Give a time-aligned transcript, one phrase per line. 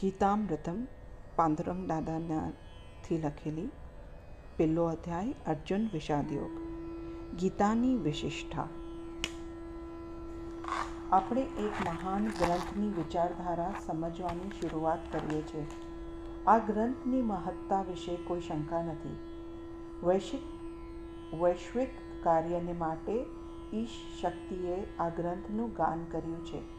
[0.00, 0.86] ગીતામૃતમ
[1.36, 3.68] પાંદુરંગ દાદાનાથી લખેલી
[4.56, 6.50] પહેલો અધ્યાય, અર્જુન વિષાદયોગ.
[7.36, 8.68] ગીતાની વિશિષ્ટતા.
[11.12, 15.66] આપણે એક મહાન ગ્રંથની વિચારધારા સમજવાની શરૂઆત કરીએ છીએ.
[16.46, 19.16] આ ગ્રંથની મહત્તા વિશે કોઈ શંકા નથી.
[20.02, 20.42] વૈશ્વિક
[21.42, 21.88] વૈશ્વિક
[22.22, 23.26] કાર્યને માટે
[23.74, 23.88] ઈશ
[24.22, 26.78] શક્તિએ આ ગ્રંથનું ગાન કર્યું છે.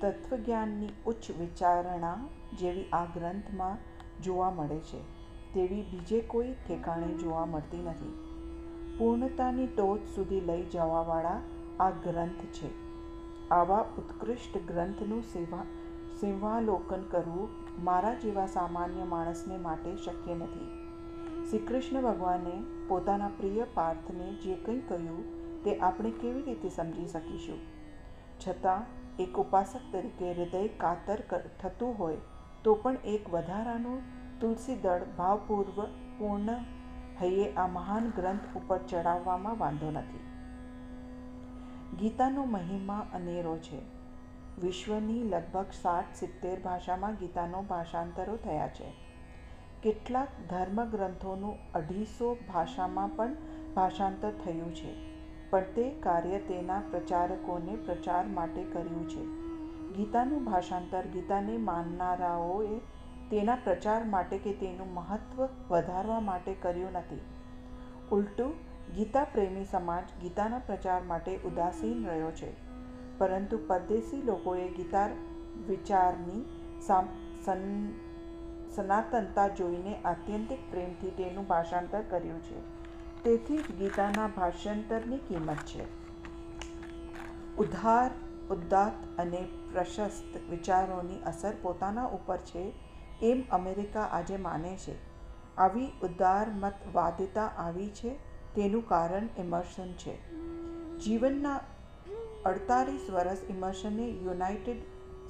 [0.00, 3.76] તત્વજ્ઞાનની ઉચ્ચ વિચારણા જેવી આ ગ્રંથમાં
[4.22, 5.00] જોવા મળે છે,
[5.54, 8.14] તેવી બીજે કોઈ ઠેકાણે જોવા મળતી નથી.
[8.98, 11.40] પૂર્ણતાની ટોચ સુધી લઈ જવાવાળા
[11.80, 12.70] આ ગ્રંથ છે.
[13.48, 15.64] આવા ઉત્કૃષ્ટ ગ્રંથનું સેવા,
[16.20, 17.48] સેવાલોકન કરવું
[17.84, 20.68] મારા જેવા સામાન્ય માણસને માટે શક્ય નથી.
[21.50, 25.24] શ્રી કૃષ્ણ ભગવાને પોતાના પ્રિય પાર્થને જે કંઈ કહ્યું
[25.64, 27.58] તે આપણે કેવી રીતે સમજી શકીશું?
[28.48, 28.84] છતાં,
[29.22, 31.18] એક ઉપાસક તરીકે હૃદય કાતર
[31.60, 32.16] થતું હોય,
[32.64, 34.02] તો પણ એક વધારાનું
[34.40, 35.84] તુલસી દળ ભાવપૂર્વ
[36.18, 36.48] પૂર્ણ
[37.22, 40.20] હૈયે આ મહાન ગ્રંથ ઉપર ચડાવવામાં વાંધો નથી.
[41.96, 43.82] ગીતાનો મહિમા અનેરો છે.
[44.58, 48.92] વિશ્વની લગભગ સાઠ સિત્તેર ભાષામાં ગીતાનો ભાષાંતરો થયા છે.
[49.82, 53.36] કેટલાક ધર્મગ્રંથોનું અઢીસો ભાષામાં પણ
[53.74, 55.15] ભાષાંતર થયું છે.
[55.50, 59.24] પણ તે કાર્ય તેના પ્રચારકોને પ્રચાર માટે કર્યું છે.
[59.92, 62.78] ગીતાનું ભાષાંતર ગીતાને માનનારાઓએ
[63.30, 67.20] તેના પ્રચાર માટે કે તેનું મહત્ત્વ વધારવા માટે કર્યું નથી.
[68.12, 68.52] ઉલટું,
[68.94, 72.50] ગીતા પ્રેમી સમાજ ગીતાના પ્રચાર માટે ઉદાસીન રહ્યો છે.
[73.18, 75.06] પરંતુ પરદેશી લોકોએ ગીતા
[75.68, 76.44] વિચારની
[78.74, 82.58] સનાતનતા જોઈને આત્યંતિક પ્રેમથી તેનું ભાષાંતર કર્યું છે.
[83.26, 85.84] તેથી જ ગીતાના ભાષાંતરની કિંમત છે.
[87.56, 88.10] ઉદ્ધાર
[88.50, 89.40] ઉદ્દાત અને
[89.72, 92.62] પ્રશસ્ત વિચારોની અસર પોતાના ઉપર છે
[93.22, 94.94] એમ અમેરિકા આજે માને છે.
[95.56, 98.10] આવી ઉદારમતવાદિતા આવી છે
[98.54, 100.14] તેનું કારણ ઇમર્શન છે.
[100.98, 101.60] જીવનના
[102.44, 104.76] અડતાલીસ વર્ષ ઇમર્શને યુનાઇટેડ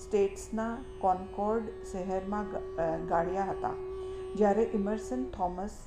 [0.00, 2.44] સ્ટેટ્સના કોન્કોર્ડ શહેરમાં
[3.06, 3.72] ગાળ્યા હતા.
[4.34, 5.86] જ્યારે ઇમર્સન થોમસ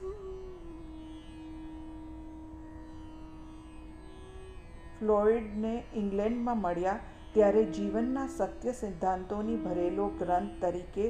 [4.99, 6.99] ફ્લોઇડને ઇંગ્લેન્ડમાં મળ્યા
[7.33, 11.09] ત્યારે જીવનના સત્ય સિદ્ધાંતોની ભરેલો ગ્રંથ તરીકે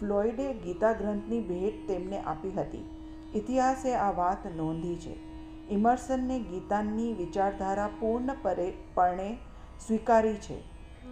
[0.00, 2.84] ફ્લોઇડે ગીતા ગ્રંથની ભેટ તેમને આપી હતી.
[3.34, 5.16] ઇતિહાસે આ વાત નોંધી છે.
[5.68, 9.36] ઇમર્સનને ગીતાની વિચારધારા પૂર્ણપણે
[9.86, 10.60] સ્વીકારી છે.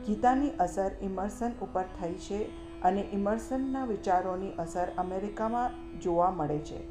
[0.06, 2.44] ગીતાની અસર ઇમર્સન ઉપર થઈ છે
[2.82, 6.86] અને ઇમર્સનના વિચારોની અસર અમેરિકામાં જોવા મળે છે.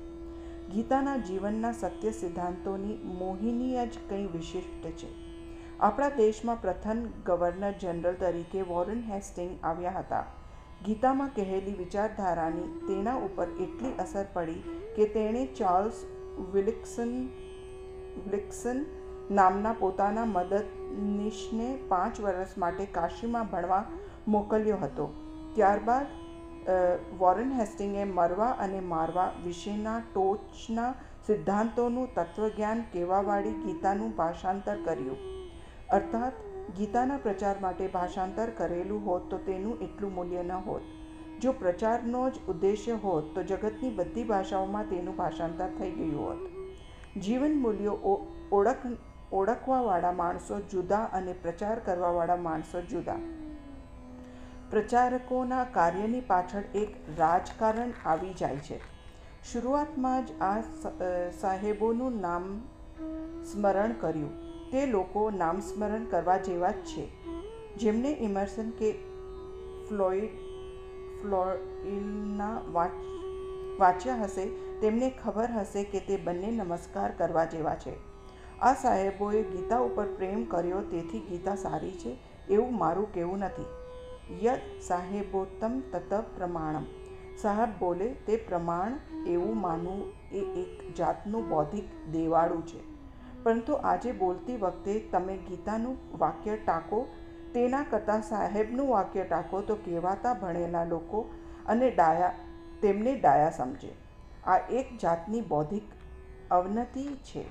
[0.70, 5.25] ગીતાના જીવનના સત્ય સિદ્ધાંતોની મોહિની જ કંઈ વિશિષ્ટ છે.
[5.78, 10.26] આપણા દેશમાં પ્રથમ ગવર્નર જનરલ તરીકે વોરન હેસ્ટિંગ આવ્યા હતા.
[10.86, 16.00] ગીતામાં કહેલી વિચારધારાની તેના ઉપર એટલી અસર પડી કે તેણે ચાર્લ્સ
[16.54, 17.12] વિલિક્સન
[18.24, 18.82] વિલિક્સન
[19.32, 23.84] નામના પોતાના મદદનીશને પાંચ વર્ષ માટે કાશીમાં ભણવા
[24.28, 25.12] મોકલ્યો હતો.
[25.56, 26.08] ત્યારબાદ
[27.20, 30.92] વોરન હેસ્ટિંગે મરવા અને મારવા વિશેના ટોચના
[31.28, 35.35] સિદ્ધાંતોનું તત્વજ્ઞાન કહેવાવાળી ગીતાનું ભાષાંતર કર્યું.
[35.90, 36.34] અર્થાત,
[36.78, 40.82] ગીતાના પ્રચાર માટે ભાષાંતર કરેલું હોત તો તેનું એટલું મૂલ્ય ન હોત.
[41.42, 46.38] જો પ્રચારનો જ ઉદ્દેશ્ય હોત તો જગતની બધી ભાષાઓમાં તેનું ભાષાંતર થઈ ગયું હોત.
[47.20, 47.92] જીવન મૂલ્યો
[48.52, 48.78] ઓળખ,
[49.32, 53.16] ઓળખવાવાળા માણસો જુદા અને પ્રચાર કરવાવાળા માણસો જુદા.
[54.70, 58.80] પ્રચારકોના કાર્યની પાછળ એક રાજકારણ આવી જાય છે.
[59.52, 60.62] શરૂઆતમાં જ આ
[61.42, 62.62] સાહેબોનું નામ
[63.44, 64.45] સ્મરણ કર્યું.
[64.72, 67.26] તે લોકો નામસ્મરણ કરવા જેવા જ છે.
[67.76, 68.92] જેમને ઇમર્સન કે
[69.90, 70.30] ફ્લોઇડ
[71.22, 72.92] ફ્લોઇલના વાંચ,
[73.80, 74.46] વાંચ્યા હશે,
[74.82, 77.94] તેમને ખબર હશે કે તે બંને નમસ્કાર કરવા જેવા છે.
[78.60, 82.18] આ સાહેબોએ ગીતા ઉપર પ્રેમ કર્યો તેથી ગીતા સારી છે,
[82.50, 83.66] એવું મારું કહેવું નથી.
[84.46, 86.84] યદ સાહેબોત્તમ તત પ્રમાણમ.
[87.42, 92.95] સાહેબ બોલે, તે પ્રમાણ એવું માનવું એ એક જાતનું બૌદ્ધિક દેવાળું છે.
[93.46, 97.00] પરંતુ આજે બોલતી વખતે તમે ગીતાનું વાક્ય ટાંકો,
[97.54, 101.20] તેના કરતાં સાહેબનું વાક્ય ટાંકો તો કહેવાતા ભણેલા લોકો
[101.68, 102.32] અને ડાયા,
[102.82, 103.92] તેમને ડાયા સમજે.
[104.48, 105.84] આ એક જાતની બૌદ્ધિક
[106.52, 107.44] અવનતિ છે.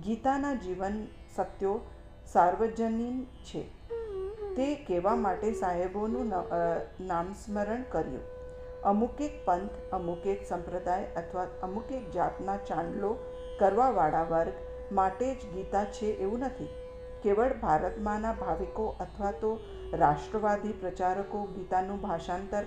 [0.00, 0.98] ગીતાના જીવન
[1.36, 1.80] સત્યો
[2.32, 3.62] સાર્વજનિક છે.
[4.56, 6.28] તે કહેવા માટે સાહેબોનું
[7.00, 8.20] નામસ્મરણ કર્યું.
[8.84, 13.14] અમુક એક પંથ, અમુક એક સંપ્રદાય અથવા અમુક એક જાતના ચાંદલો
[13.60, 14.52] કરવાવાળા વર્ગ
[14.92, 16.68] માટે જ ગીતા છે એવું નથી.
[17.22, 19.50] કેવળ ભારતમાંના ભાવિકો અથવા તો
[19.92, 22.64] રાષ્ટ્રવાદી પ્રચારકો ગીતાનું ભાષાંતર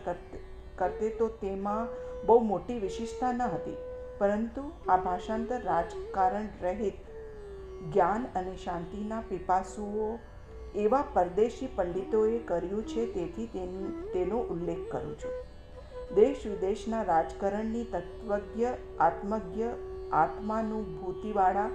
[0.77, 1.87] કરતે તો તેમાં
[2.25, 3.77] બહુ મોટી વિશિષ્ટતા ન હતી.
[4.17, 6.93] પરંતુ આ ભાષાંતર રાજકારણ રહિત
[7.93, 10.19] જ્ઞાન અને શાંતિના પીપાસુઓ
[10.75, 13.47] એવા પરદેશી પંડિતોએ કર્યું છે તેથી
[14.13, 15.35] તેનો ઉલ્લેખ કરું છું.
[16.15, 18.65] દેશ વિદેશના રાજકારણની તત્વજ્ઞ,
[18.99, 19.63] આત્મજ્ઞ,
[20.11, 21.69] આત્માનુભૂતિવાળા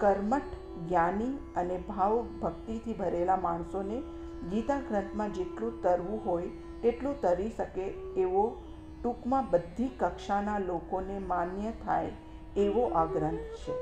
[0.00, 0.42] કર્મઠ,
[0.88, 4.02] જ્ઞાની અને ભાવ ભક્તિથી ભરેલા માણસોને
[4.50, 6.48] ગીતા ગ્રંથમાં જેટલું તરવું હોય,
[6.82, 8.62] તેટલું તરી શકે એવો
[9.02, 12.12] ટૂંકમાં બધી કક્ષાના લોકોને માન્ય થાય
[12.56, 13.72] એવો આ ગ્રંથ છે.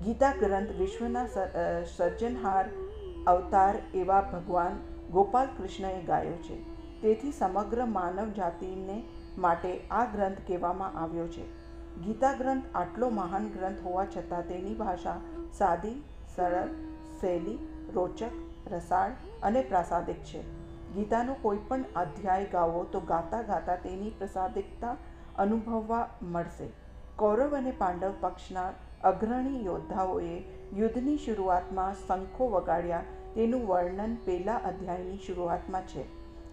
[0.00, 1.26] ગીતા ગ્રંથ વિશ્વના
[1.96, 2.68] સર્જનહાર
[3.26, 4.78] અવતાર એવા ભગવાન
[5.10, 6.62] ગોપાલ કૃષ્ણએ ગાયો છે.
[7.02, 9.02] તેથી સમગ્ર માનવ જાતિને
[9.38, 11.61] માટે આ ગ્રંથ કહેવામાં આવ્યો છે.
[12.00, 15.20] ગીતા ગ્રંથ આટલો મહાન ગ્રંથ હોવા છતાં તેની ભાષા
[15.52, 16.04] સાદી,
[16.36, 16.68] સરળ
[17.20, 17.58] શૈલી
[17.94, 18.22] રોચક,
[18.72, 19.10] રસાળ
[19.42, 20.42] અને પ્રાસાદિક છે.
[20.94, 24.96] ગીતાનો કોઈ પણ અધ્યાય ગાવો તો ગાતા ગાતા તેની પ્રસાદિકતા
[25.38, 26.68] અનુભવવા મળશે.
[27.16, 28.72] કૌરવ અને પાંડવ પક્ષના
[29.04, 30.42] અગ્રણી યોદ્ધાઓએ
[30.74, 33.02] યુદ્ધની શરૂઆતમાં શંખો વગાડ્યા.
[33.34, 36.04] તેનું વર્ણન પહેલા અધ્યાયની શરૂઆતમાં છે.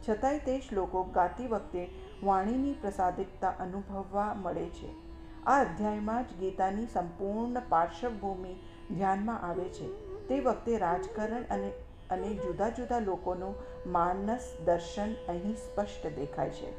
[0.09, 1.89] છતાંય તે શ્લોકો ગાતી વખતે
[2.23, 5.08] વાણીની પ્રસાદિકતા અનુભવવા મળે છે.
[5.47, 8.55] આ અધ્યાયમાં જ ગીતાની સંપૂર્ણ પાર્શ્વભૂમિ
[8.95, 9.87] ધ્યાનમાં આવે છે.
[10.27, 11.71] તે વખતે રાજકારણ અને
[12.09, 13.55] અને જુદા જુદા લોકોનું
[13.85, 16.71] માનસ દર્શન અહીં સ્પષ્ટ દેખાય છે.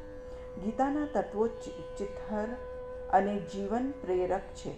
[0.61, 2.47] ગીતાના તત્વો ચિત્થર
[3.13, 4.71] અને જીવન પ્રેરક છે.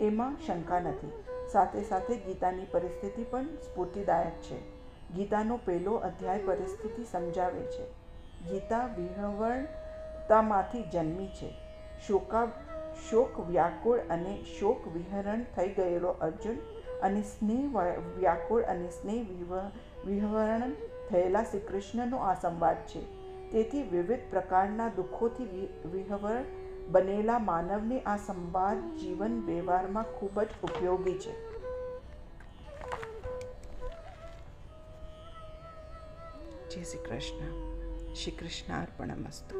[0.00, 1.12] એમાં શંકા નથી.
[1.52, 4.60] સાથે સાથે ગીતાની પરિસ્થિતિ પણ સ્ફૂર્તિદાયક છે.
[5.14, 7.86] ગીતાનો પહેલો અધ્યાય પરિસ્થિતિ સમજાવે છે.
[8.50, 11.54] ગીતા વિહવણતામાંથી જન્મી છે.
[12.06, 12.44] શોકા
[13.08, 16.58] શોક વ્યાકુળ અને શોક વિહરણ થઈ ગયેલો અર્જુન
[17.02, 17.66] અને સ્નેહ
[18.18, 19.26] વ્યાકુળ અને સ્નેહ
[20.06, 20.72] વિહરણ
[21.10, 23.02] થયેલા શ્રી કૃષ્ણનો આ સંવાદ છે.
[23.50, 26.44] તેથી વિવિધ પ્રકારના દુઃખોથી વિહવળ
[26.88, 31.32] બનેલા માનવને આ સંવાદ જીવન વ્યવહારમાં ખૂબ જ ઉપયોગી છે.
[36.70, 37.50] જય શ્રી કૃષ્ણ.
[38.14, 39.56] શ્રી કૃષ્ણ અર્પણમસ્તુ